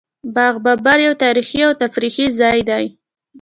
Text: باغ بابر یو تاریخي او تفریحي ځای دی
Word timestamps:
باغ 0.35 0.53
بابر 0.65 0.97
یو 1.07 1.13
تاریخي 1.23 1.59
او 1.67 1.71
تفریحي 1.83 2.25
ځای 2.39 2.59
دی 2.69 2.85